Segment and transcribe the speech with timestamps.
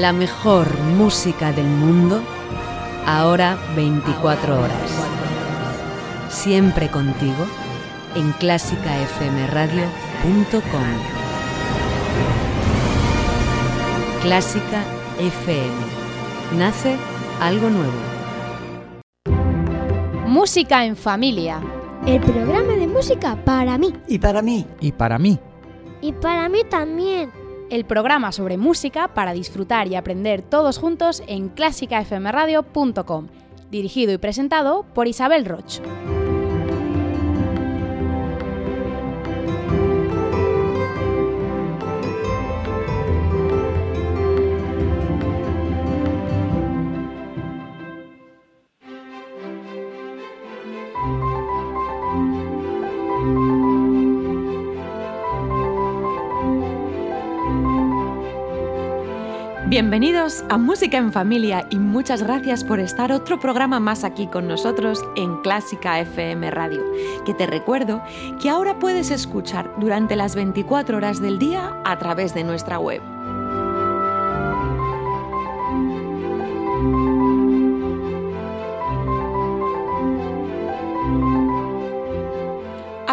[0.00, 0.66] La mejor
[0.96, 2.22] música del mundo,
[3.04, 4.90] ahora 24 horas.
[6.30, 7.44] Siempre contigo
[8.14, 9.82] en clásicafmradio.com.
[14.22, 14.82] Clásica
[15.18, 15.74] FM.
[16.56, 16.96] Nace
[17.38, 17.92] algo nuevo.
[20.26, 21.60] Música en familia.
[22.06, 23.92] El programa de música para mí.
[24.08, 24.66] Y para mí.
[24.80, 25.38] Y para mí.
[26.00, 27.39] Y para mí también.
[27.70, 33.28] El programa sobre música para disfrutar y aprender todos juntos en clásicafmradio.com.
[33.70, 35.80] Dirigido y presentado por Isabel Roch.
[59.90, 64.46] Bienvenidos a Música en Familia y muchas gracias por estar otro programa más aquí con
[64.46, 66.84] nosotros en Clásica FM Radio,
[67.26, 68.00] que te recuerdo
[68.40, 73.02] que ahora puedes escuchar durante las 24 horas del día a través de nuestra web.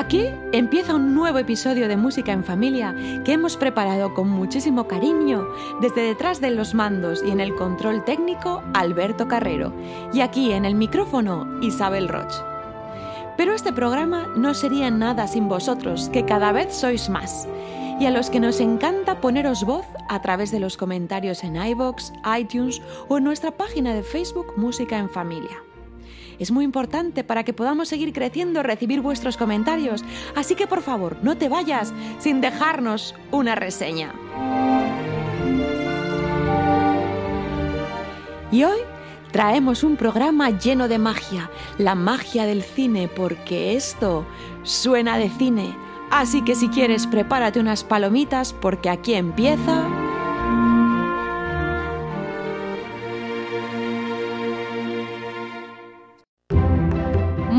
[0.08, 5.46] Aquí empieza un nuevo episodio de Música en Familia que hemos preparado con muchísimo cariño
[5.82, 9.74] desde detrás de los mandos y en el control técnico Alberto Carrero
[10.14, 12.34] y aquí en el micrófono Isabel Roch.
[13.36, 17.46] Pero este programa no sería nada sin vosotros, que cada vez sois más,
[18.00, 22.14] y a los que nos encanta poneros voz a través de los comentarios en iBox,
[22.40, 25.67] iTunes o en nuestra página de Facebook Música en Familia.
[26.40, 30.04] Es muy importante para que podamos seguir creciendo recibir vuestros comentarios,
[30.36, 34.14] así que por favor no te vayas sin dejarnos una reseña.
[38.52, 38.80] Y hoy
[39.32, 44.26] traemos un programa lleno de magia, la magia del cine, porque esto
[44.64, 45.76] suena de cine.
[46.12, 50.07] Así que si quieres prepárate unas palomitas porque aquí empieza...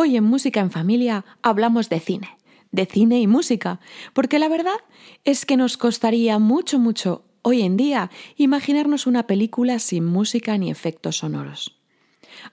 [0.00, 2.38] Hoy en Música en Familia hablamos de cine,
[2.70, 3.80] de cine y música,
[4.12, 4.76] porque la verdad
[5.24, 10.70] es que nos costaría mucho, mucho hoy en día imaginarnos una película sin música ni
[10.70, 11.80] efectos sonoros.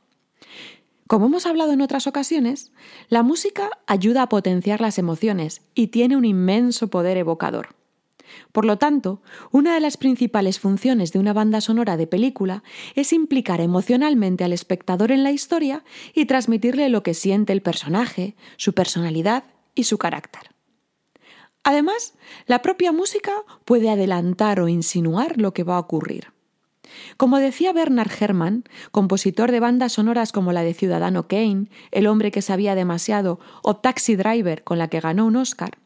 [1.10, 2.70] Como hemos hablado en otras ocasiones,
[3.08, 7.74] la música ayuda a potenciar las emociones y tiene un inmenso poder evocador.
[8.52, 12.62] Por lo tanto, una de las principales funciones de una banda sonora de película
[12.94, 15.82] es implicar emocionalmente al espectador en la historia
[16.14, 19.42] y transmitirle lo que siente el personaje, su personalidad
[19.74, 20.54] y su carácter.
[21.64, 22.14] Además,
[22.46, 23.32] la propia música
[23.64, 26.28] puede adelantar o insinuar lo que va a ocurrir.
[27.16, 32.30] Como decía Bernard Herrmann, compositor de bandas sonoras como la de Ciudadano Kane, El hombre
[32.30, 35.78] que sabía demasiado o Taxi Driver, con la que ganó un Oscar,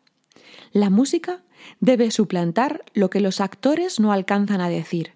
[0.73, 1.43] la música
[1.81, 5.13] debe suplantar lo que los actores no alcanzan a decir.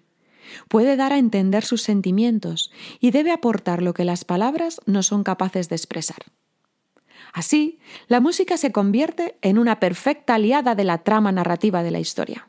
[0.67, 5.23] Puede dar a entender sus sentimientos y debe aportar lo que las palabras no son
[5.23, 6.17] capaces de expresar.
[7.33, 11.99] Así, la música se convierte en una perfecta aliada de la trama narrativa de la
[11.99, 12.48] historia.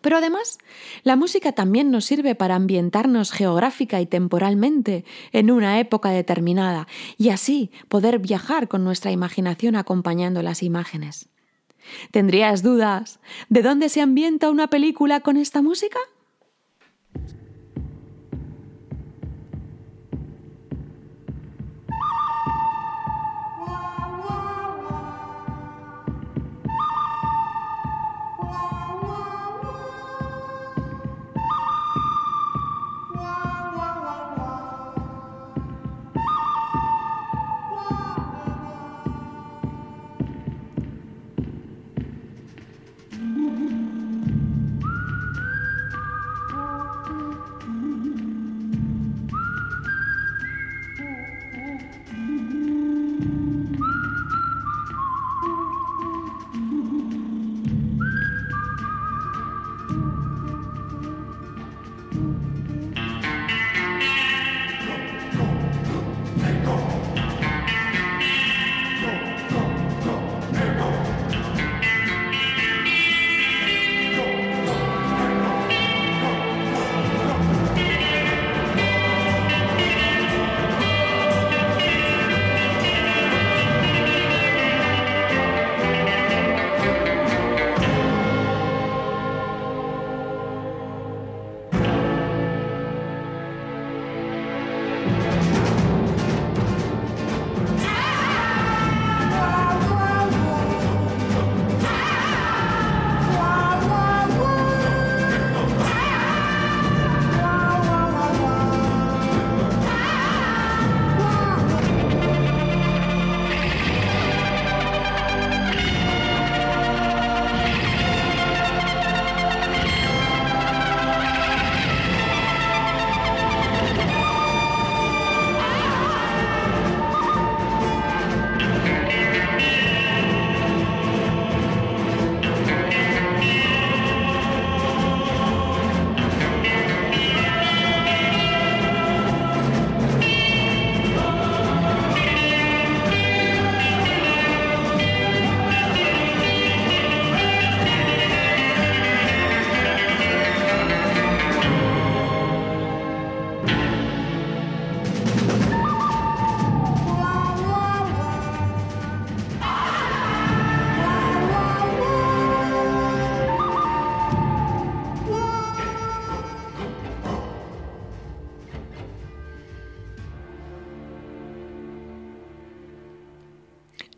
[0.00, 0.58] Pero además,
[1.02, 7.28] la música también nos sirve para ambientarnos geográfica y temporalmente en una época determinada y
[7.28, 11.28] así poder viajar con nuestra imaginación acompañando las imágenes.
[12.10, 15.98] ¿Tendrías dudas de dónde se ambienta una película con esta música?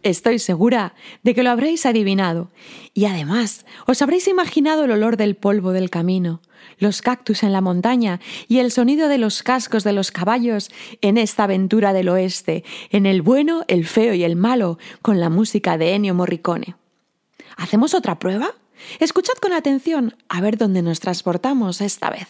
[0.04, 2.50] Estoy segura de que lo habréis adivinado.
[2.92, 6.42] Y además, os habréis imaginado el olor del polvo del camino,
[6.78, 10.70] los cactus en la montaña y el sonido de los cascos de los caballos
[11.00, 15.30] en esta aventura del oeste, en el bueno, el feo y el malo, con la
[15.30, 16.76] música de Ennio Morricone.
[17.56, 18.54] ¿Hacemos otra prueba?
[19.00, 22.28] Escuchad con atención a ver dónde nos transportamos esta vez.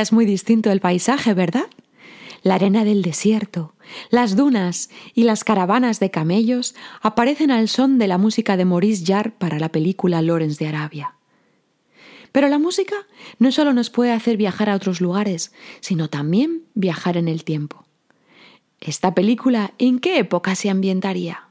[0.00, 1.66] Es muy distinto el paisaje, ¿verdad?
[2.42, 3.74] La arena del desierto,
[4.10, 9.04] las dunas y las caravanas de camellos aparecen al son de la música de Maurice
[9.06, 11.14] Jarre para la película Lawrence de Arabia.
[12.32, 12.96] Pero la música
[13.38, 17.86] no solo nos puede hacer viajar a otros lugares, sino también viajar en el tiempo.
[18.80, 21.44] ¿Esta película en qué época se ambientaría?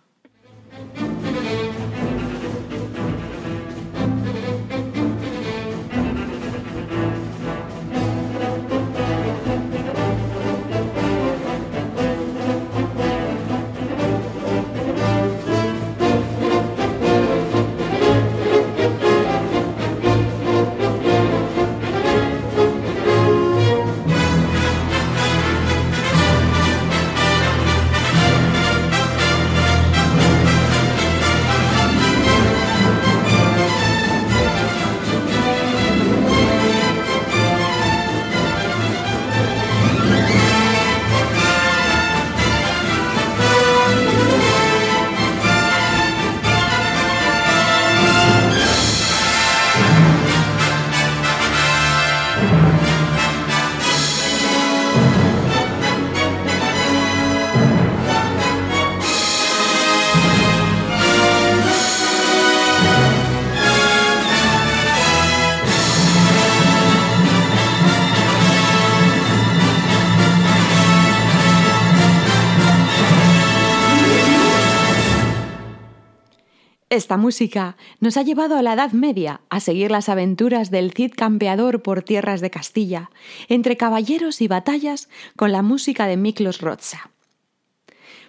[76.94, 81.14] Esta música nos ha llevado a la Edad Media a seguir las aventuras del Cid
[81.16, 83.10] campeador por tierras de Castilla,
[83.50, 87.10] entre caballeros y batallas con la música de Miklos Rozsa.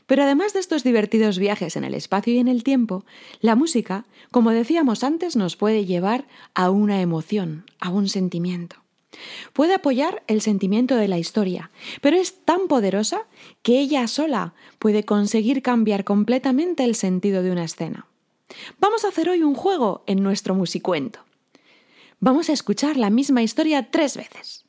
[0.06, 3.04] Pero además de estos divertidos viajes en el espacio y en el tiempo,
[3.40, 8.76] la música, como decíamos antes, nos puede llevar a una emoción, a un sentimiento.
[9.52, 13.26] Puede apoyar el sentimiento de la historia, pero es tan poderosa
[13.60, 18.06] que ella sola puede conseguir cambiar completamente el sentido de una escena.
[18.78, 21.20] Vamos a hacer hoy un juego en nuestro musicuento.
[22.20, 24.64] Vamos a escuchar la misma historia tres veces.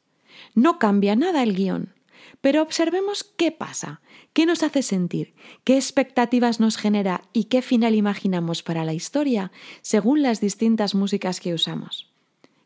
[0.54, 1.94] No cambia nada el guion,
[2.42, 4.02] pero observemos qué pasa,
[4.34, 9.52] qué nos hace sentir, qué expectativas nos genera y qué final imaginamos para la historia
[9.82, 12.12] según las distintas músicas que usamos.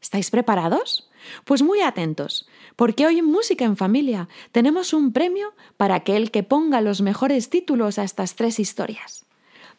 [0.01, 1.09] ¿Estáis preparados?
[1.45, 6.43] Pues muy atentos, porque hoy en Música en Familia tenemos un premio para aquel que
[6.43, 9.25] ponga los mejores títulos a estas tres historias.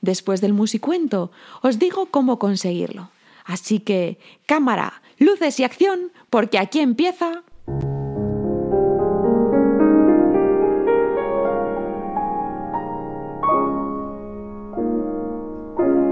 [0.00, 1.30] Después del musicuento
[1.62, 3.11] os digo cómo conseguirlo.
[3.45, 7.42] Así que, cámara, luces y acción, porque aquí empieza...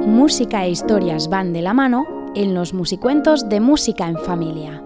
[0.07, 2.05] Música e historias van de la mano
[2.35, 4.83] en los musicuentos de Música en Familia.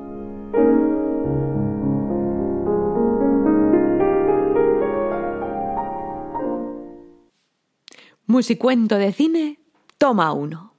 [8.33, 9.59] Musicuento de cine,
[9.99, 10.73] toma uno.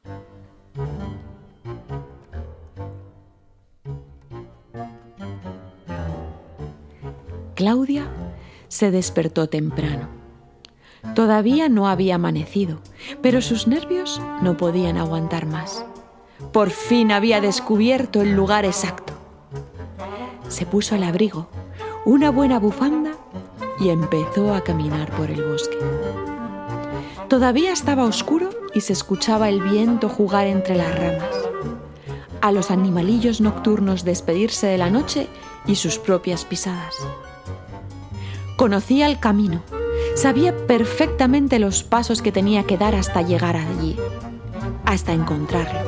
[7.53, 8.07] Claudia
[8.69, 10.07] se despertó temprano.
[11.13, 12.79] Todavía no había amanecido,
[13.21, 15.85] pero sus nervios no podían aguantar más.
[16.51, 19.13] Por fin había descubierto el lugar exacto.
[20.47, 21.49] Se puso el abrigo,
[22.03, 23.11] una buena bufanda
[23.79, 25.77] y empezó a caminar por el bosque.
[27.29, 31.35] Todavía estaba oscuro y se escuchaba el viento jugar entre las ramas,
[32.41, 35.27] a los animalillos nocturnos despedirse de la noche
[35.65, 36.95] y sus propias pisadas.
[38.57, 39.63] Conocía el camino,
[40.15, 43.97] sabía perfectamente los pasos que tenía que dar hasta llegar allí,
[44.85, 45.79] hasta encontrarlo,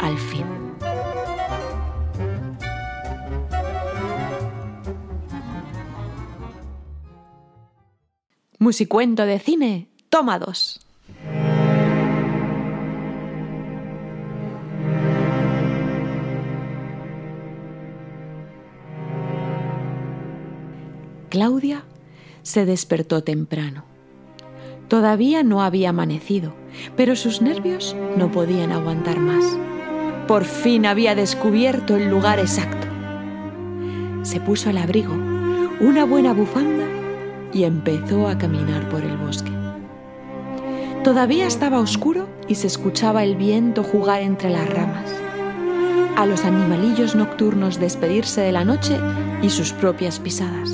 [0.00, 0.46] al fin.
[8.58, 10.80] Musicuento de cine Toma dos.
[21.28, 21.84] Claudia
[22.42, 23.84] se despertó temprano.
[24.88, 26.54] Todavía no había amanecido,
[26.96, 29.56] pero sus nervios no podían aguantar más.
[30.26, 32.88] Por fin había descubierto el lugar exacto.
[34.22, 35.14] Se puso el abrigo,
[35.78, 36.88] una buena bufanda
[37.52, 39.59] y empezó a caminar por el bosque.
[41.04, 45.10] Todavía estaba oscuro y se escuchaba el viento jugar entre las ramas,
[46.14, 48.98] a los animalillos nocturnos despedirse de la noche
[49.40, 50.70] y sus propias pisadas.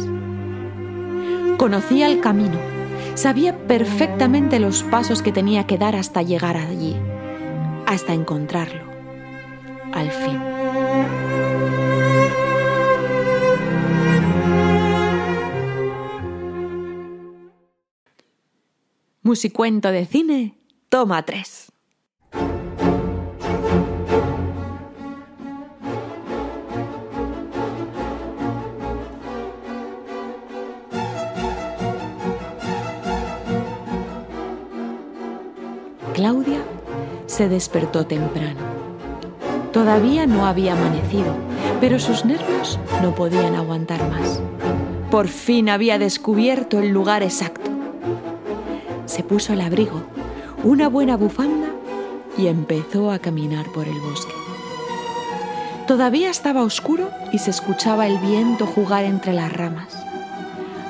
[1.59, 2.59] Conocía el camino,
[3.15, 6.97] sabía perfectamente los pasos que tenía que dar hasta llegar allí,
[7.87, 8.83] hasta encontrarlo,
[9.93, 10.56] al fin.
[19.27, 20.55] Musicuento de cine,
[20.89, 21.73] toma tres.
[36.15, 36.61] Claudia
[37.27, 38.61] se despertó temprano.
[39.73, 41.35] Todavía no había amanecido,
[41.81, 44.41] pero sus nervios no podían aguantar más.
[45.11, 47.76] Por fin había descubierto el lugar exacto
[49.07, 50.03] se puso el abrigo,
[50.63, 51.69] una buena bufanda
[52.37, 54.33] y empezó a caminar por el bosque.
[55.87, 59.97] Todavía estaba oscuro y se escuchaba el viento jugar entre las ramas,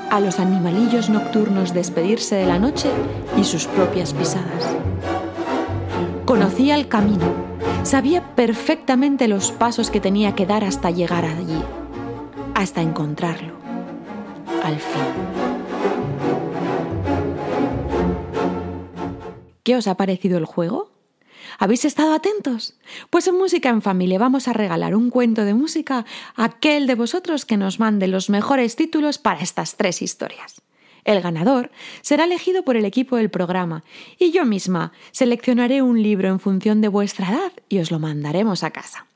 [0.09, 2.89] a los animalillos nocturnos despedirse de la noche
[3.37, 4.75] y sus propias pisadas.
[6.25, 7.25] Conocía el camino,
[7.83, 11.61] sabía perfectamente los pasos que tenía que dar hasta llegar allí,
[12.55, 13.53] hasta encontrarlo,
[14.63, 15.47] al fin.
[19.67, 20.93] ¿Qué os ha parecido el juego?
[21.59, 22.75] ¿Habéis estado atentos?
[23.09, 26.05] Pues en Música en Familia vamos a regalar un cuento de música
[26.37, 30.61] a aquel de vosotros que nos mande los mejores títulos para estas tres historias.
[31.03, 31.69] El ganador
[32.01, 33.83] será elegido por el equipo del programa
[34.17, 38.63] y yo misma seleccionaré un libro en función de vuestra edad y os lo mandaremos
[38.63, 39.07] a casa.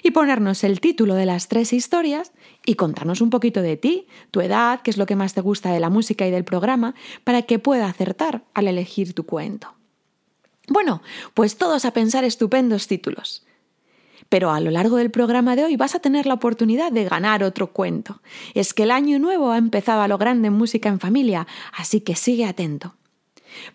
[0.03, 2.31] y ponernos el título de las tres historias
[2.65, 5.71] y contarnos un poquito de ti, tu edad, qué es lo que más te gusta
[5.71, 9.73] de la música y del programa, para que pueda acertar al elegir tu cuento.
[10.67, 11.01] Bueno,
[11.33, 13.45] pues todos a pensar estupendos títulos.
[14.29, 17.43] Pero a lo largo del programa de hoy vas a tener la oportunidad de ganar
[17.43, 18.21] otro cuento.
[18.53, 22.01] Es que el año nuevo ha empezado a lo grande en música en familia, así
[22.01, 22.95] que sigue atento.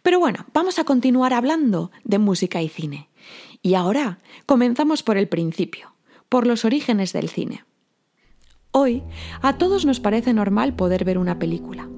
[0.03, 3.09] Pero bueno, vamos a continuar hablando de música y cine.
[3.63, 5.95] Y ahora comenzamos por el principio,
[6.29, 7.65] por los orígenes del cine.
[8.73, 9.03] Hoy
[9.43, 11.89] a todos nos parece normal poder ver una película,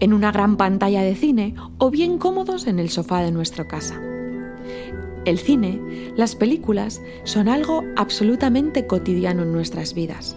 [0.00, 4.13] en una gran pantalla de cine o bien cómodos en el sofá de nuestra casa.
[5.24, 5.80] El cine,
[6.16, 10.36] las películas, son algo absolutamente cotidiano en nuestras vidas.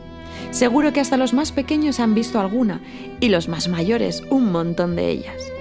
[0.52, 2.82] Seguro que hasta los más pequeños han visto alguna
[3.20, 5.52] y los más mayores un montón de ellas.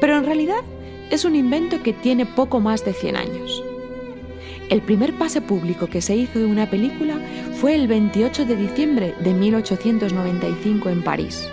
[0.00, 0.62] Pero en realidad
[1.10, 3.62] es un invento que tiene poco más de 100 años.
[4.70, 7.16] El primer pase público que se hizo de una película
[7.60, 11.48] fue el 28 de diciembre de 1895 en París.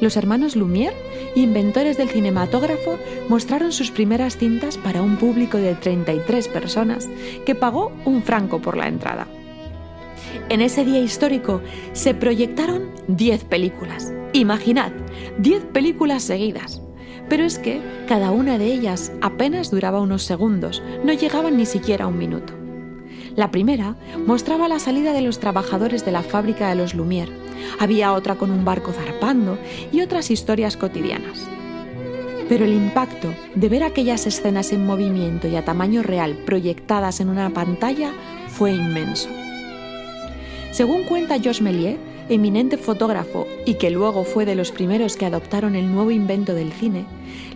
[0.00, 0.94] Los hermanos Lumière
[1.34, 7.08] inventores del cinematógrafo, mostraron sus primeras cintas para un público de 33 personas
[7.46, 9.26] que pagó un franco por la entrada.
[10.48, 14.12] En ese día histórico se proyectaron 10 películas.
[14.32, 14.92] Imaginad,
[15.38, 16.82] 10 películas seguidas.
[17.28, 22.04] Pero es que cada una de ellas apenas duraba unos segundos, no llegaban ni siquiera
[22.04, 22.52] a un minuto.
[23.36, 27.30] La primera mostraba la salida de los trabajadores de la fábrica de los Lumière.
[27.78, 29.58] Había otra con un barco zarpando
[29.92, 31.46] y otras historias cotidianas.
[32.48, 37.28] Pero el impacto de ver aquellas escenas en movimiento y a tamaño real proyectadas en
[37.28, 38.12] una pantalla
[38.48, 39.28] fue inmenso.
[40.70, 41.98] Según cuenta Josh Méliès,
[42.28, 46.72] eminente fotógrafo y que luego fue de los primeros que adoptaron el nuevo invento del
[46.72, 47.04] cine,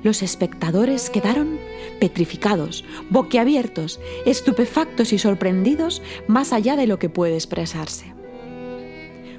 [0.03, 1.59] los espectadores quedaron
[1.99, 8.16] petrificados, boquiabiertos, estupefactos y sorprendidos más allá de lo que puede expresarse.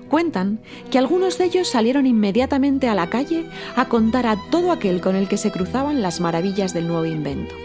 [0.10, 5.02] Cuentan que algunos de ellos salieron inmediatamente a la calle a contar a todo aquel
[5.02, 7.56] con el que se cruzaban las maravillas del nuevo invento.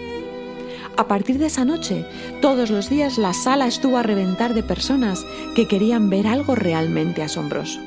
[0.96, 2.04] A partir de esa noche,
[2.40, 5.24] todos los días la sala estuvo a reventar de personas
[5.54, 7.80] que querían ver algo realmente asombroso.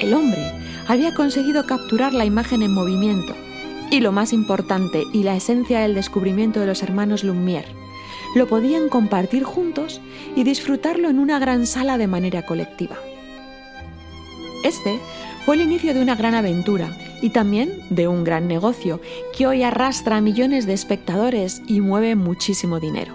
[0.00, 0.52] El hombre
[0.88, 3.34] había conseguido capturar la imagen en movimiento
[3.90, 7.66] y lo más importante y la esencia del descubrimiento de los hermanos Lumière.
[8.34, 10.00] Lo podían compartir juntos
[10.34, 12.96] y disfrutarlo en una gran sala de manera colectiva.
[14.66, 14.98] Este
[15.44, 16.90] fue el inicio de una gran aventura
[17.22, 19.00] y también de un gran negocio
[19.32, 23.14] que hoy arrastra a millones de espectadores y mueve muchísimo dinero.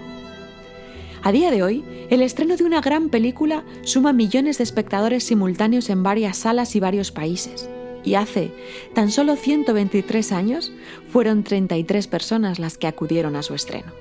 [1.22, 5.90] A día de hoy, el estreno de una gran película suma millones de espectadores simultáneos
[5.90, 7.70] en varias salas y varios países.
[8.06, 8.54] Y hace
[8.94, 10.72] tan solo 123 años
[11.12, 13.92] fueron 33 personas las que acudieron a su estreno.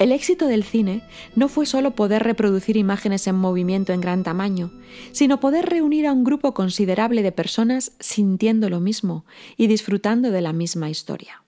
[0.00, 1.02] El éxito del cine
[1.36, 4.72] no fue solo poder reproducir imágenes en movimiento en gran tamaño,
[5.12, 9.26] sino poder reunir a un grupo considerable de personas sintiendo lo mismo
[9.58, 11.42] y disfrutando de la misma historia.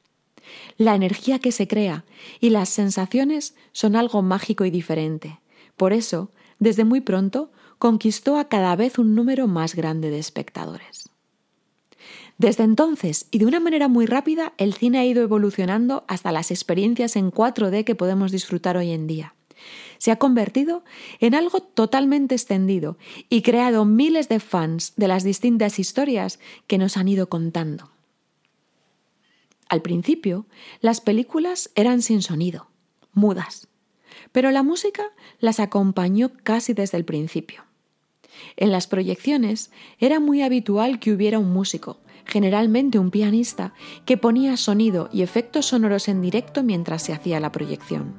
[0.77, 2.05] La energía que se crea
[2.41, 5.41] y las sensaciones son algo mágico y diferente.
[5.79, 11.02] Por eso, desde muy pronto, conquistó a cada vez un número más grande de espectadores.
[12.39, 16.51] Desde entonces, y de una manera muy rápida, el cine ha ido evolucionando hasta las
[16.51, 19.35] experiencias en 4D que podemos disfrutar hoy en día.
[19.99, 20.83] Se ha convertido
[21.21, 26.97] en algo totalmente extendido y creado miles de fans de las distintas historias que nos
[26.97, 27.91] han ido contando.
[29.69, 30.47] Al principio,
[30.81, 32.69] las películas eran sin sonido,
[33.13, 33.69] mudas,
[34.33, 35.05] pero la música
[35.39, 37.65] las acompañó casi desde el principio.
[38.57, 43.73] En las proyecciones era muy habitual que hubiera un músico, generalmente un pianista,
[44.05, 48.15] que ponía sonido y efectos sonoros en directo mientras se hacía la proyección.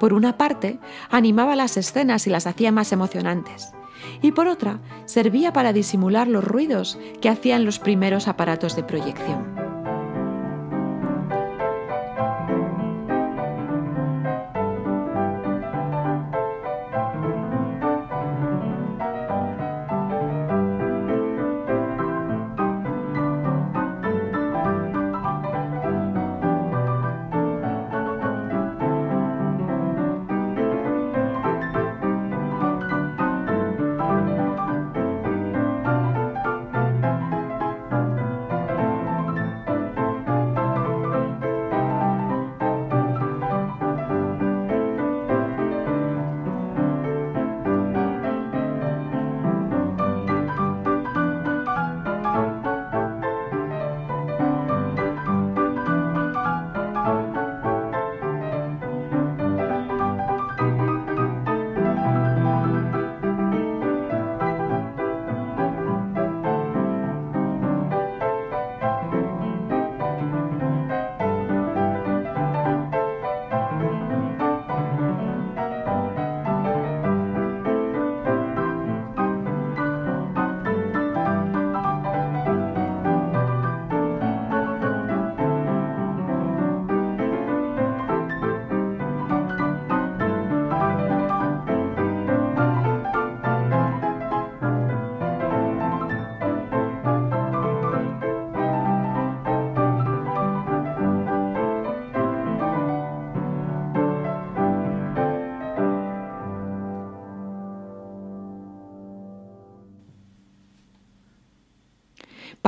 [0.00, 0.78] Por una parte,
[1.10, 3.72] animaba las escenas y las hacía más emocionantes,
[4.22, 9.67] y por otra, servía para disimular los ruidos que hacían los primeros aparatos de proyección.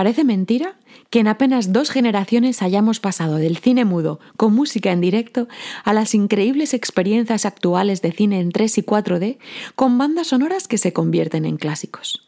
[0.01, 0.79] Parece mentira
[1.11, 5.47] que en apenas dos generaciones hayamos pasado del cine mudo con música en directo
[5.85, 9.37] a las increíbles experiencias actuales de cine en 3 y 4D
[9.75, 12.27] con bandas sonoras que se convierten en clásicos.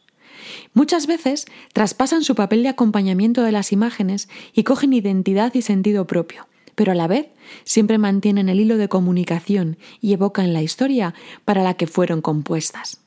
[0.75, 6.05] Muchas veces traspasan su papel de acompañamiento de las imágenes y cogen identidad y sentido
[6.05, 7.29] propio, pero a la vez
[7.63, 13.02] siempre mantienen el hilo de comunicación y evocan la historia para la que fueron compuestas.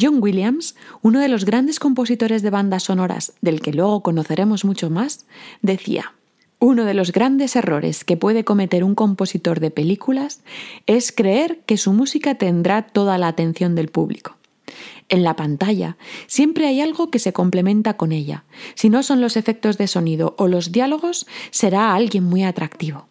[0.00, 4.90] John Williams, uno de los grandes compositores de bandas sonoras del que luego conoceremos mucho
[4.90, 5.26] más,
[5.62, 6.12] decía,
[6.58, 10.40] uno de los grandes errores que puede cometer un compositor de películas
[10.86, 14.36] es creer que su música tendrá toda la atención del público.
[15.08, 18.44] En la pantalla siempre hay algo que se complementa con ella.
[18.74, 23.06] Si no son los efectos de sonido o los diálogos, será alguien muy atractivo.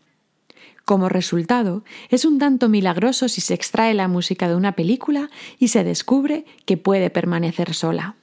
[0.86, 5.70] Como resultado, es un tanto milagroso si se extrae la música de una película y
[5.70, 8.16] se descubre que puede permanecer sola.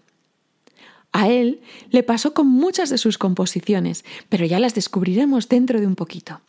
[1.10, 5.88] A él le pasó con muchas de sus composiciones, pero ya las descubriremos dentro de
[5.88, 6.40] un poquito.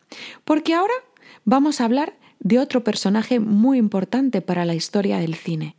[0.44, 0.94] Porque ahora
[1.44, 5.74] vamos a hablar de otro personaje muy importante para la historia del cine.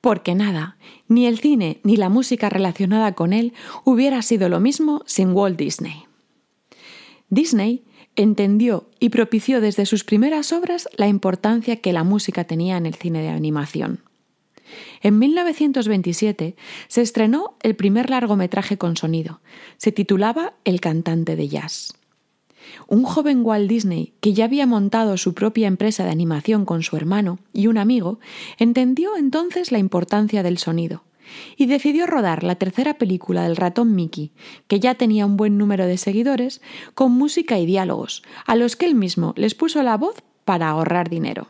[0.00, 3.52] Porque nada, ni el cine ni la música relacionada con él
[3.84, 6.04] hubiera sido lo mismo sin Walt Disney.
[7.28, 7.84] Disney
[8.16, 12.94] entendió y propició desde sus primeras obras la importancia que la música tenía en el
[12.94, 14.00] cine de animación.
[15.02, 16.54] En 1927
[16.88, 19.40] se estrenó el primer largometraje con sonido.
[19.76, 21.94] Se titulaba El cantante de jazz.
[22.86, 26.96] Un joven Walt Disney, que ya había montado su propia empresa de animación con su
[26.96, 28.20] hermano y un amigo,
[28.58, 31.02] entendió entonces la importancia del sonido
[31.56, 34.32] y decidió rodar la tercera película del ratón Mickey,
[34.68, 36.60] que ya tenía un buen número de seguidores,
[36.94, 41.08] con música y diálogos, a los que él mismo les puso la voz para ahorrar
[41.08, 41.48] dinero.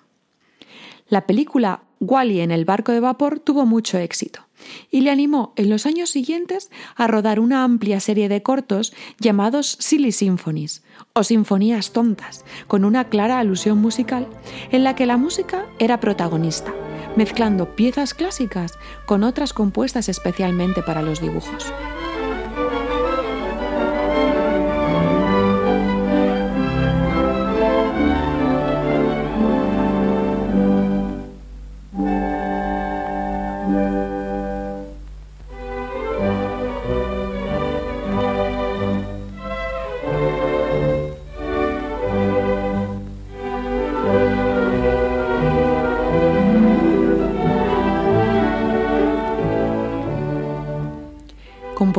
[1.09, 4.47] La película Wally en el barco de vapor tuvo mucho éxito
[4.90, 9.77] y le animó en los años siguientes a rodar una amplia serie de cortos llamados
[9.81, 14.29] Silly Symphonies o Sinfonías Tontas, con una clara alusión musical
[14.71, 16.73] en la que la música era protagonista
[17.16, 21.73] mezclando piezas clásicas con otras compuestas especialmente para los dibujos.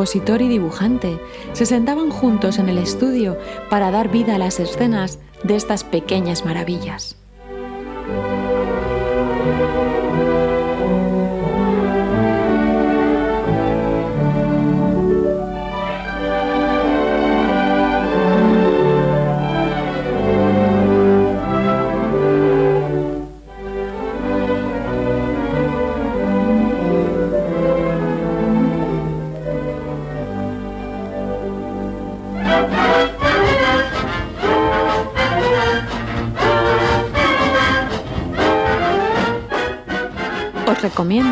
[0.02, 1.20] Compositor y dibujante,
[1.54, 3.38] se sentaban juntos en el estudio
[3.70, 7.16] para dar vida a las escenas de estas pequeñas maravillas.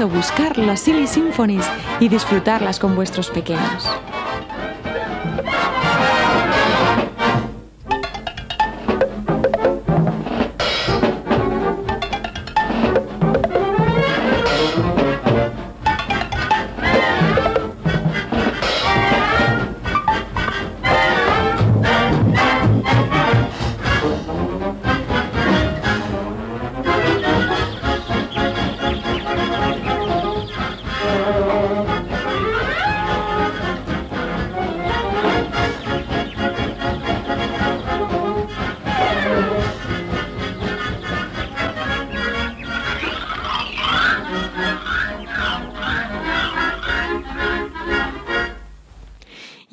[0.09, 1.65] Buscar las Silly Symphonies
[2.01, 3.87] y disfrutarlas con vuestros pequeños.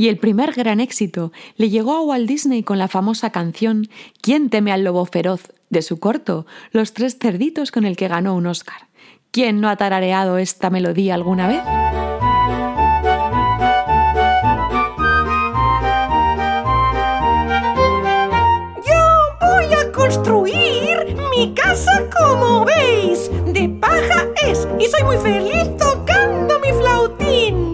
[0.06, 3.88] Y el primer gran éxito le llegó a Walt Disney con la famosa canción
[4.20, 5.52] ¿Quién teme al lobo feroz?
[5.68, 8.86] de su corto Los tres cerditos con el que ganó un Oscar.
[9.32, 11.60] ¿Quién no ha tarareado esta melodía alguna vez?
[18.86, 19.02] Yo
[19.40, 23.28] voy a construir mi casa como veis.
[23.46, 27.65] De paja es y soy muy feliz tocando mi flautín.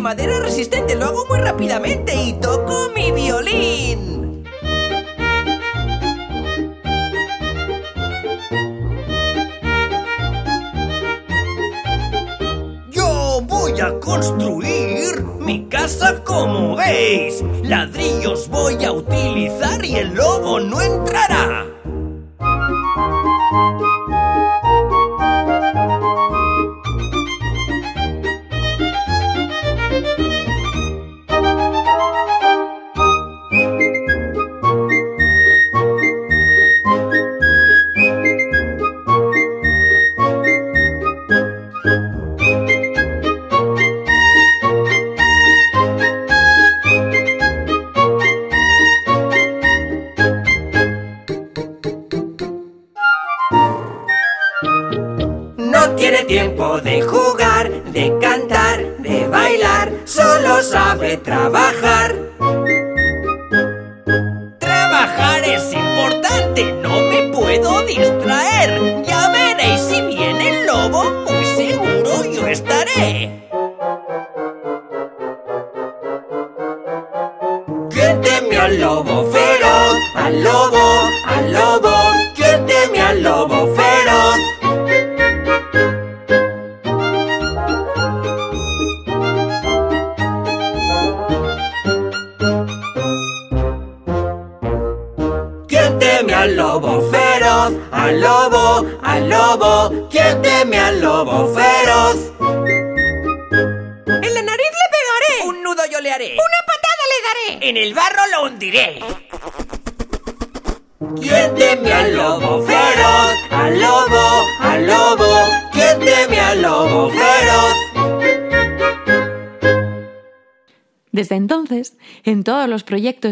[0.00, 4.44] madera resistente, lo hago muy rápidamente y toco mi violín.
[12.90, 17.42] Yo voy a construir mi casa como veis.
[17.64, 21.66] Ladrillos voy a utilizar y el lobo no entrará.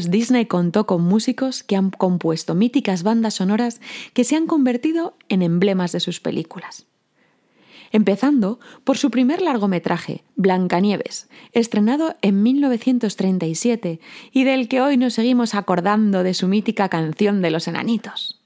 [0.06, 3.80] Disney contó con músicos que han compuesto míticas bandas sonoras
[4.12, 6.86] que se han convertido en emblemas de sus películas.
[7.90, 14.00] Empezando por su primer largometraje, Blancanieves, estrenado en 1937
[14.32, 18.37] y del que hoy nos seguimos acordando de su mítica canción de los enanitos.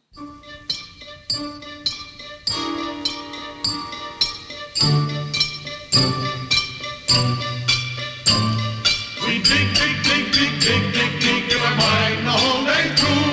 [12.42, 13.28] Whole day through.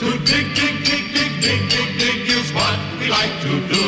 [0.00, 3.84] To dig, dig, dig, dig, dig, dig, dig is what we like to do.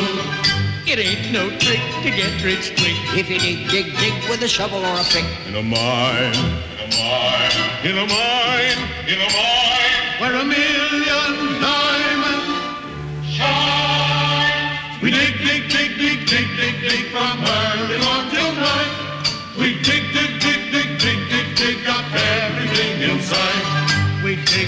[0.90, 4.48] It ain't no trick to get rich quick if you dig, dig, dig with a
[4.48, 5.26] shovel or a pick.
[5.48, 6.34] In a mine,
[6.72, 7.56] in a mine,
[7.88, 8.80] in a mine,
[9.12, 11.32] in a mine, where a million
[11.66, 12.50] diamonds
[13.36, 14.78] shine.
[15.02, 18.95] We dig, dig, dig, dig, dig, dig, dig from early morn till night.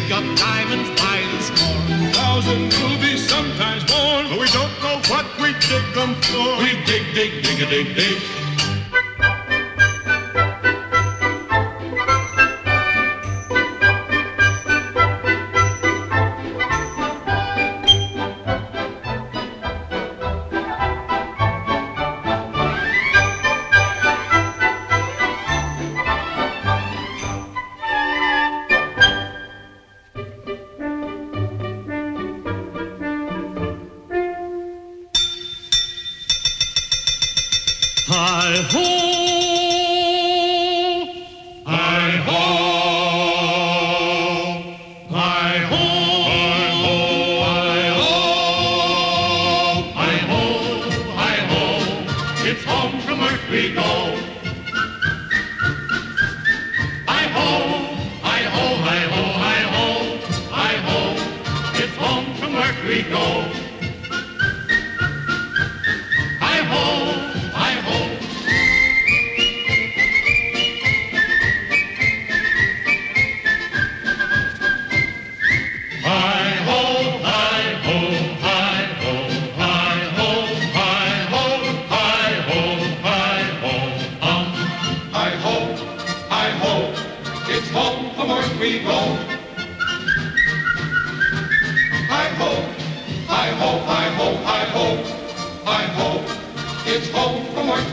[0.09, 2.13] Dig up diamonds by the score.
[2.13, 4.23] Thousand rubies, sometimes more.
[4.25, 6.63] But we don't know what we dig them for.
[6.63, 9.38] We dig, dig, dig, dig, dig.
[53.01, 54.17] from earth we go.
[57.09, 57.51] I ho,
[58.25, 59.89] I ho, I ho, I ho,
[60.53, 63.68] I ho, it's home from earth we go.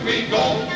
[0.05, 0.74] We go.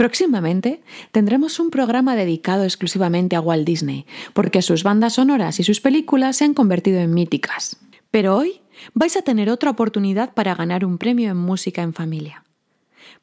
[0.00, 0.80] Próximamente
[1.12, 6.38] tendremos un programa dedicado exclusivamente a Walt Disney, porque sus bandas sonoras y sus películas
[6.38, 7.76] se han convertido en míticas.
[8.10, 8.62] Pero hoy
[8.94, 12.44] vais a tener otra oportunidad para ganar un premio en música en familia.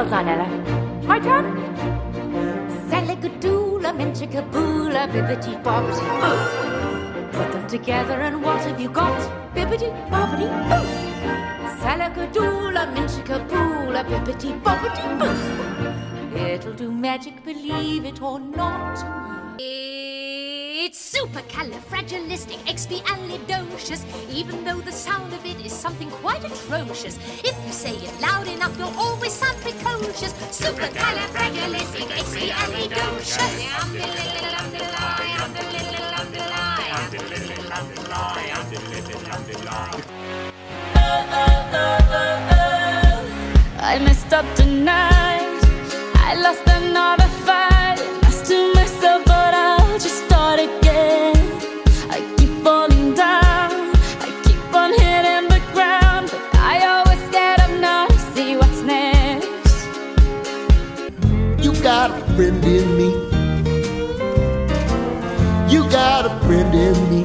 [0.00, 0.46] Well done, Ella.
[1.06, 1.69] My turn.
[3.10, 7.32] Salagadoola, menchikaboola, bibbity bobbity boo.
[7.32, 9.20] Put them together and what have you got?
[9.52, 10.86] Bibbity bobbity boo.
[11.82, 16.38] Salagadoola, menchikaboola, bibbity bobbity boo.
[16.38, 18.96] It'll do magic, believe it or not.
[20.90, 27.16] It's supercalifragilisticexpialidocious, even though the sound of it is something quite atrocious.
[27.44, 30.34] If you say it loud enough, you'll always sound precocious.
[30.50, 32.50] Super califragilistic, ex the.
[43.78, 45.60] I messed up tonight.
[46.16, 47.69] I lost another fight.
[62.40, 63.10] Friend in me.
[65.70, 67.22] You got a friend in me.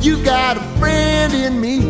[0.00, 1.81] You got a friend in me.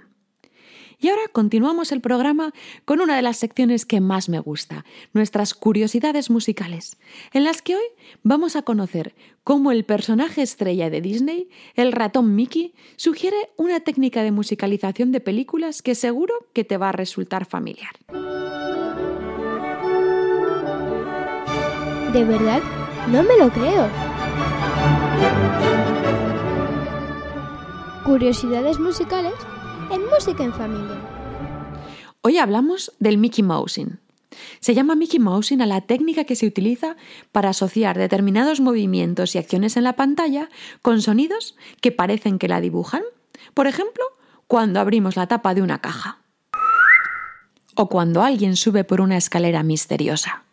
[1.00, 2.52] Y ahora continuamos el programa
[2.84, 6.96] con una de las secciones que más me gusta, nuestras curiosidades musicales,
[7.32, 7.86] en las que hoy
[8.22, 14.22] vamos a conocer cómo el personaje estrella de Disney, el ratón Mickey, sugiere una técnica
[14.22, 17.96] de musicalización de películas que seguro que te va a resultar familiar.
[22.12, 22.62] ¿De verdad?
[23.08, 23.86] No me lo creo.
[28.02, 29.34] Curiosidades musicales
[29.92, 30.96] en Música en Familia.
[32.22, 34.00] Hoy hablamos del Mickey Mousing.
[34.60, 36.96] Se llama Mickey Mousing a la técnica que se utiliza
[37.30, 40.48] para asociar determinados movimientos y acciones en la pantalla
[40.80, 43.02] con sonidos que parecen que la dibujan.
[43.52, 44.02] Por ejemplo,
[44.46, 46.22] cuando abrimos la tapa de una caja.
[47.74, 50.47] O cuando alguien sube por una escalera misteriosa.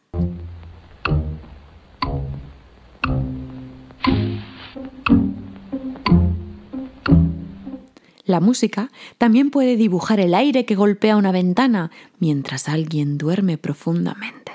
[8.26, 14.51] La música también puede dibujar el aire que golpea una ventana mientras alguien duerme profundamente.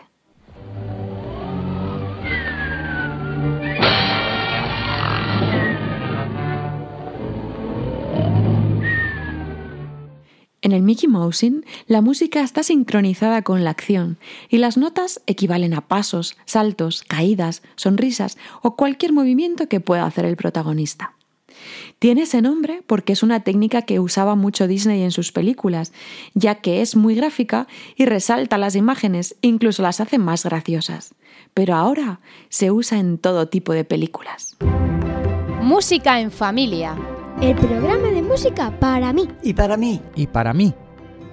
[10.63, 14.19] En el Mickey Mousing, la música está sincronizada con la acción
[14.49, 20.25] y las notas equivalen a pasos, saltos, caídas, sonrisas o cualquier movimiento que pueda hacer
[20.27, 21.15] el protagonista.
[22.01, 25.93] Tiene ese nombre porque es una técnica que usaba mucho Disney en sus películas,
[26.33, 31.15] ya que es muy gráfica y resalta las imágenes, incluso las hace más graciosas.
[31.53, 34.57] Pero ahora se usa en todo tipo de películas.
[35.61, 36.97] Música en familia.
[37.43, 39.29] El programa de música para mí.
[39.43, 40.01] Y para mí.
[40.17, 40.73] Y para mí.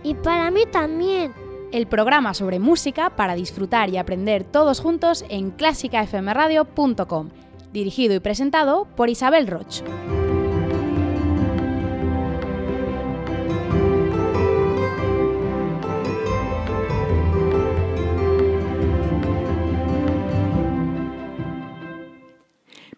[0.03, 1.31] Y para mí también.
[1.71, 7.29] El programa sobre música para disfrutar y aprender todos juntos en clásicafmradio.com.
[7.71, 9.81] Dirigido y presentado por Isabel Roch.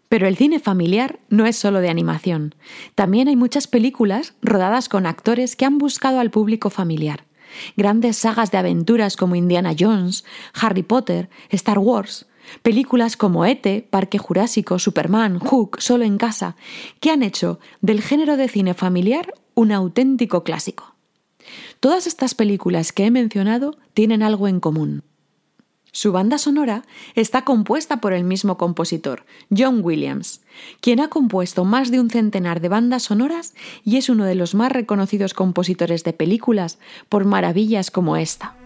[0.09, 2.55] Pero el cine familiar no es solo de animación.
[2.95, 7.25] También hay muchas películas rodadas con actores que han buscado al público familiar.
[7.77, 10.25] Grandes sagas de aventuras como Indiana Jones,
[10.59, 12.25] Harry Potter, Star Wars,
[12.63, 16.55] películas como Ete, Parque Jurásico, Superman, Hook, Solo en casa,
[16.99, 20.95] que han hecho del género de cine familiar un auténtico clásico.
[21.79, 25.03] Todas estas películas que he mencionado tienen algo en común.
[25.91, 26.83] Su banda sonora
[27.15, 29.25] está compuesta por el mismo compositor,
[29.55, 30.41] John Williams,
[30.81, 34.53] quien ha compuesto más de un centenar de bandas sonoras y es uno de los
[34.53, 36.77] más reconocidos compositores de películas
[37.09, 38.58] por maravillas como esta.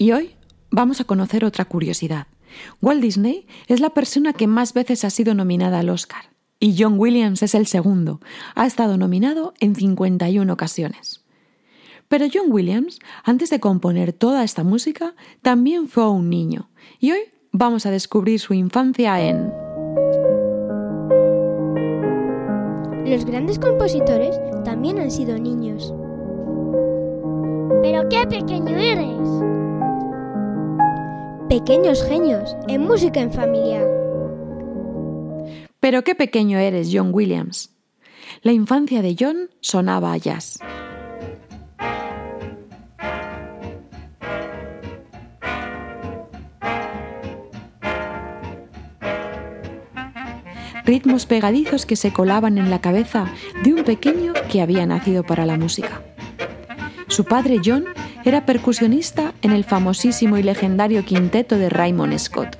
[0.00, 0.34] Y hoy
[0.70, 2.26] vamos a conocer otra curiosidad.
[2.80, 6.98] Walt Disney es la persona que más veces ha sido nominada al Oscar y John
[6.98, 8.18] Williams es el segundo.
[8.54, 11.22] Ha estado nominado en 51 ocasiones.
[12.08, 17.20] Pero John Williams, antes de componer toda esta música, también fue un niño y hoy
[17.52, 19.52] vamos a descubrir su infancia en...
[23.04, 25.92] Los grandes compositores también han sido niños.
[27.82, 29.59] Pero qué pequeño eres.
[31.50, 33.84] Pequeños genios en música en familia.
[35.80, 37.74] Pero qué pequeño eres, John Williams.
[38.42, 40.60] La infancia de John sonaba a jazz.
[50.84, 53.26] ritmos pegadizos que se colaban en la cabeza
[53.64, 56.00] de un pequeño que había nacido para la música.
[57.08, 57.86] Su padre John
[58.24, 62.56] era percusionista en el famosísimo y legendario quinteto de Raymond Scott.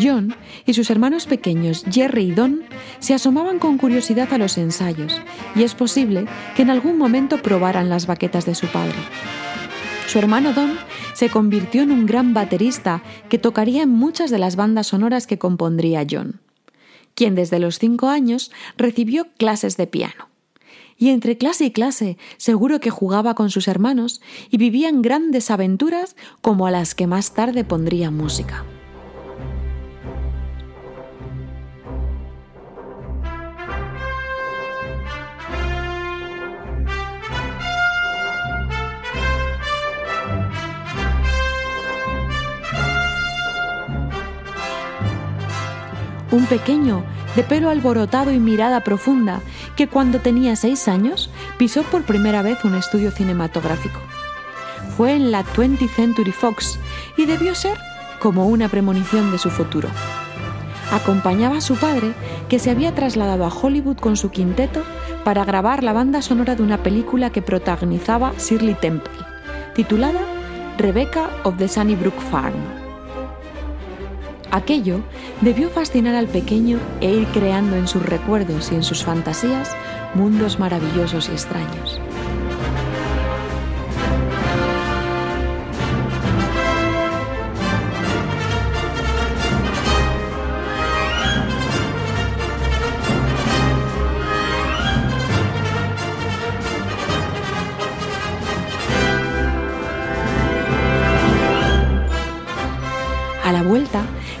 [0.00, 0.34] John
[0.66, 2.73] y sus hermanos pequeños Jerry y Don
[3.04, 5.20] se asomaban con curiosidad a los ensayos
[5.54, 6.24] y es posible
[6.56, 8.96] que en algún momento probaran las baquetas de su padre.
[10.06, 10.78] Su hermano Don
[11.12, 15.38] se convirtió en un gran baterista que tocaría en muchas de las bandas sonoras que
[15.38, 16.40] compondría John,
[17.14, 20.30] quien desde los cinco años recibió clases de piano.
[20.96, 26.16] Y entre clase y clase seguro que jugaba con sus hermanos y vivían grandes aventuras
[26.40, 28.64] como a las que más tarde pondría música.
[46.34, 47.04] Un pequeño,
[47.36, 49.40] de pelo alborotado y mirada profunda,
[49.76, 54.00] que cuando tenía seis años pisó por primera vez un estudio cinematográfico.
[54.96, 56.78] Fue en la 20th Century Fox
[57.16, 57.78] y debió ser
[58.20, 59.88] como una premonición de su futuro.
[60.92, 62.12] Acompañaba a su padre,
[62.48, 64.82] que se había trasladado a Hollywood con su quinteto
[65.24, 69.12] para grabar la banda sonora de una película que protagonizaba Shirley Temple,
[69.74, 70.20] titulada
[70.78, 72.83] Rebecca of the Sunnybrook Farm.
[74.54, 75.00] Aquello
[75.40, 79.74] debió fascinar al pequeño e ir creando en sus recuerdos y en sus fantasías
[80.14, 82.00] mundos maravillosos y extraños.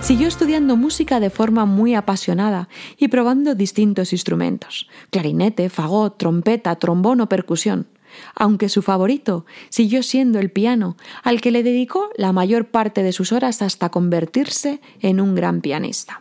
[0.04, 7.22] Siguió estudiando música de forma muy apasionada y probando distintos instrumentos, clarinete, fagot, trompeta, trombón
[7.22, 7.86] o percusión,
[8.34, 13.12] aunque su favorito siguió siendo el piano, al que le dedicó la mayor parte de
[13.12, 16.20] sus horas hasta convertirse en un gran pianista.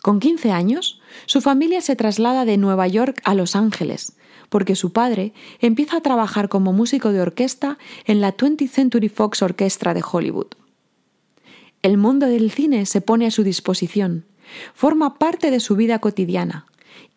[0.00, 4.16] Con 15 años, su familia se traslada de Nueva York a Los Ángeles,
[4.48, 9.42] porque su padre empieza a trabajar como músico de orquesta en la 20th Century Fox
[9.42, 10.46] Orchestra de Hollywood.
[11.84, 14.24] El mundo del cine se pone a su disposición,
[14.72, 16.64] forma parte de su vida cotidiana,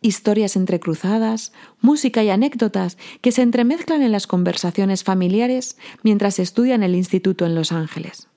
[0.01, 6.83] historias entrecruzadas, música y anécdotas que se entremezclan en las conversaciones familiares mientras estudia en
[6.83, 8.27] el instituto en Los Ángeles.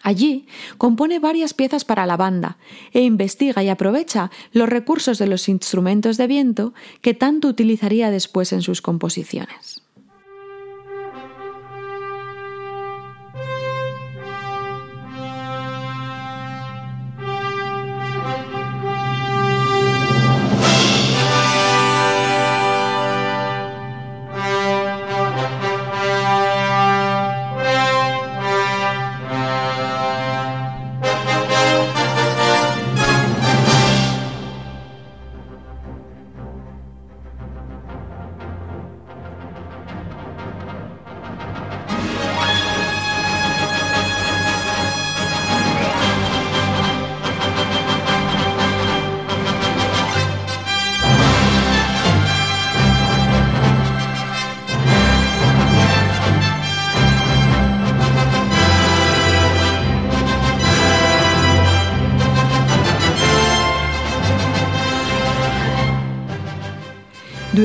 [0.00, 0.46] Allí
[0.78, 2.56] compone varias piezas para la banda
[2.94, 8.54] e investiga y aprovecha los recursos de los instrumentos de viento que tanto utilizaría después
[8.54, 9.82] en sus composiciones.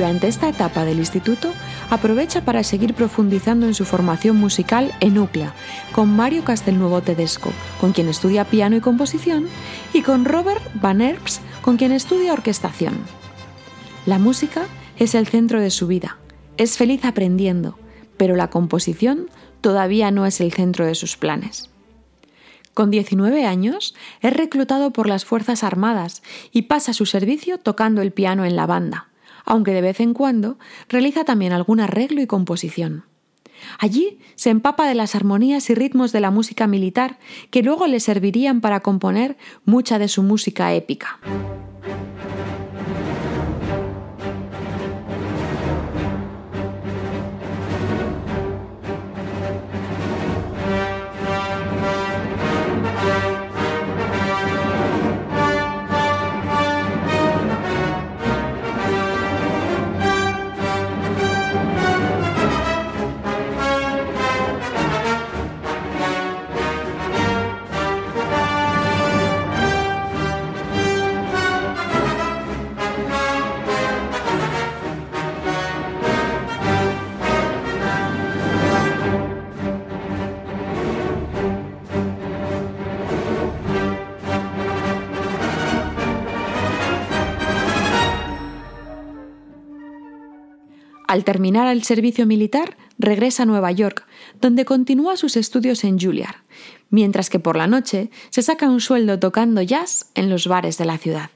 [0.06, 1.52] Durante esta etapa del instituto,
[1.90, 5.56] aprovecha para seguir profundizando en su formación musical en UCLA,
[5.94, 7.52] con Mario Castelnuovo Tedesco,
[7.82, 9.48] con quien estudia piano y composición,
[9.94, 13.00] y con Robert Van Herps, con quien estudia orquestación.
[14.06, 14.68] La música
[15.00, 16.20] es el centro de su vida,
[16.58, 17.80] es feliz aprendiendo,
[18.16, 21.72] pero la composición todavía no es el centro de sus planes.
[22.76, 28.12] Con 19 años es reclutado por las Fuerzas Armadas y pasa su servicio tocando el
[28.12, 29.08] piano en la banda
[29.46, 30.58] aunque de vez en cuando
[30.90, 33.06] realiza también algún arreglo y composición.
[33.80, 37.20] Allí se empapa de las armonías y ritmos de la música militar
[37.52, 41.20] que luego le servirían para componer mucha de su música épica.
[91.16, 94.06] Al terminar el servicio militar, regresa a Nueva York,
[94.42, 96.44] donde continúa sus estudios en Juilliard,
[96.90, 100.84] mientras que por la noche se saca un sueldo tocando jazz en los bares de
[100.84, 101.30] la ciudad.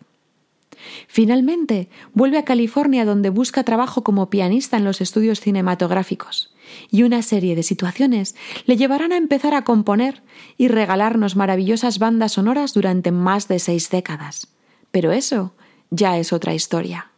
[1.08, 6.54] Finalmente, vuelve a California donde busca trabajo como pianista en los estudios cinematográficos,
[6.92, 10.24] y una serie de situaciones le llevarán a empezar a componer
[10.58, 14.50] y regalarnos maravillosas bandas sonoras durante más de seis décadas.
[14.92, 15.54] Pero eso
[15.90, 17.12] ya es otra historia.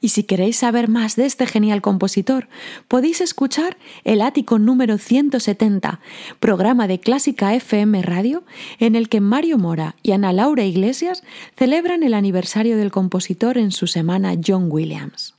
[0.00, 2.48] Y si queréis saber más de este genial compositor,
[2.86, 6.00] podéis escuchar El Ático número 170,
[6.38, 8.44] programa de Clásica FM Radio,
[8.78, 11.24] en el que Mario Mora y Ana Laura Iglesias
[11.56, 15.37] celebran el aniversario del compositor en su semana John Williams.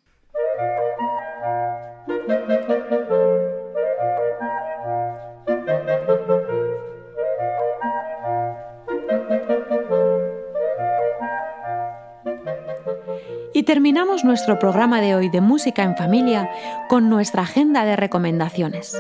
[13.70, 16.50] Terminamos nuestro programa de hoy de Música en Familia
[16.88, 19.00] con nuestra agenda de recomendaciones.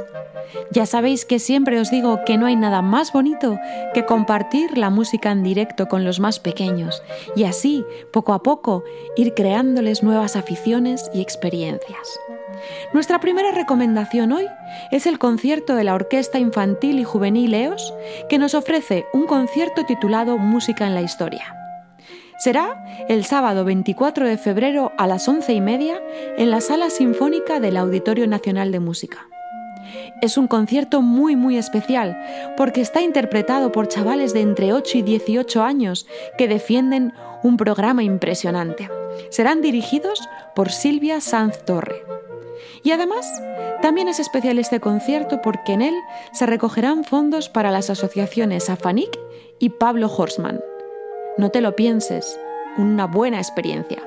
[0.70, 3.58] Ya sabéis que siempre os digo que no hay nada más bonito
[3.96, 7.02] que compartir la música en directo con los más pequeños
[7.36, 8.84] y así, poco a poco,
[9.18, 12.20] ir creándoles nuevas aficiones y experiencias.
[12.94, 14.46] Nuestra primera recomendación hoy
[14.92, 17.92] es el concierto de la Orquesta Infantil y Juvenil EOS,
[18.30, 21.59] que nos ofrece un concierto titulado Música en la Historia.
[22.40, 26.02] Será el sábado 24 de febrero a las once y media
[26.38, 29.28] en la Sala Sinfónica del Auditorio Nacional de Música.
[30.22, 32.18] Es un concierto muy muy especial
[32.56, 37.12] porque está interpretado por chavales de entre 8 y 18 años que defienden
[37.44, 38.90] un programa impresionante.
[39.32, 40.22] Serán dirigidos
[40.56, 42.06] por Silvia Sanz Torre.
[42.84, 43.30] Y además,
[43.82, 45.96] también es especial este concierto porque en él
[46.32, 49.20] se recogerán fondos para las asociaciones Afanik
[49.60, 50.62] y Pablo Horsman.
[51.40, 52.38] No te lo pienses,
[52.78, 54.04] una buena experiencia.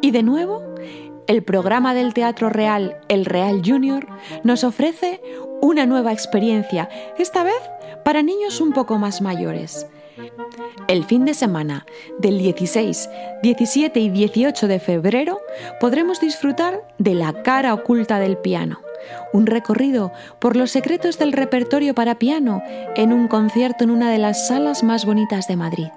[0.00, 0.62] Y de nuevo,
[1.26, 4.06] el programa del Teatro Real El Real Junior
[4.44, 5.20] nos ofrece
[5.60, 7.58] una nueva experiencia, esta vez
[8.04, 9.88] para niños un poco más mayores.
[10.88, 11.84] El fin de semana
[12.20, 13.10] del 16,
[13.42, 15.40] 17 y 18 de febrero
[15.80, 18.78] podremos disfrutar de La cara oculta del piano,
[19.32, 22.62] un recorrido por los secretos del repertorio para piano
[22.94, 25.88] en un concierto en una de las salas más bonitas de Madrid.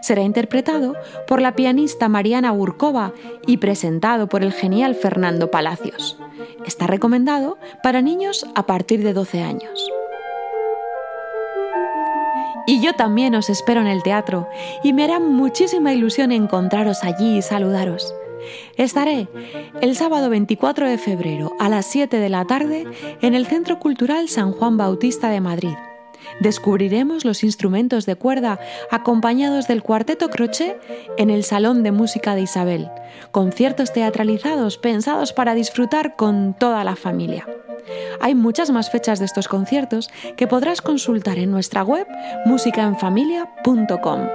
[0.00, 0.94] Será interpretado
[1.26, 3.12] por la pianista Mariana Burkova
[3.48, 6.18] y presentado por el genial Fernando Palacios.
[6.64, 9.90] Está recomendado para niños a partir de 12 años.
[12.70, 14.46] Y yo también os espero en el teatro
[14.84, 18.14] y me hará muchísima ilusión encontraros allí y saludaros.
[18.76, 19.26] Estaré
[19.80, 22.86] el sábado 24 de febrero a las 7 de la tarde
[23.22, 25.74] en el Centro Cultural San Juan Bautista de Madrid.
[26.38, 28.60] Descubriremos los instrumentos de cuerda
[28.90, 30.80] acompañados del cuarteto crochet
[31.18, 32.90] en el Salón de Música de Isabel,
[33.32, 37.46] conciertos teatralizados pensados para disfrutar con toda la familia.
[38.20, 42.06] Hay muchas más fechas de estos conciertos que podrás consultar en nuestra web
[42.46, 44.28] musicaenfamilia.com.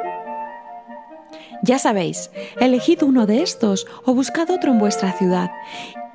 [1.61, 5.49] Ya sabéis, elegid uno de estos o buscad otro en vuestra ciudad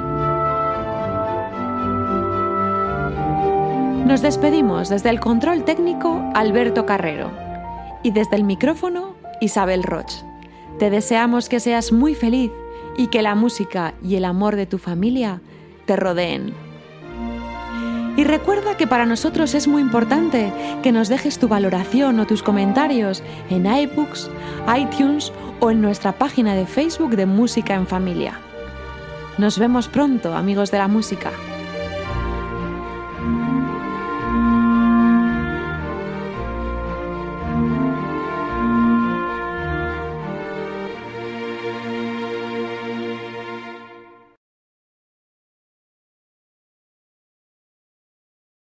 [4.05, 7.31] Nos despedimos desde el control técnico Alberto Carrero
[8.01, 10.11] y desde el micrófono Isabel Roch.
[10.79, 12.51] Te deseamos que seas muy feliz
[12.97, 15.41] y que la música y el amor de tu familia
[15.85, 16.68] te rodeen.
[18.19, 20.51] Y recuerda que para nosotros es muy importante
[20.83, 24.29] que nos dejes tu valoración o tus comentarios en iBooks,
[24.77, 28.37] iTunes o en nuestra página de Facebook de Música en Familia.
[29.37, 31.31] Nos vemos pronto, amigos de la música.